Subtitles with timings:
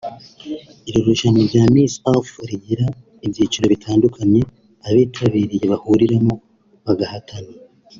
[0.87, 2.85] Iri rushanwa rya Miss Earth rigira
[3.25, 4.41] ibyiciro bitandukanye
[4.87, 6.33] abitabiriye bahuriramo
[6.85, 7.53] bagahatana